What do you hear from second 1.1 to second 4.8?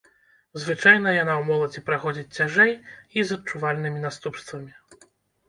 яна ў моладзі праходзіць цяжэй і з адчувальнымі наступствамі.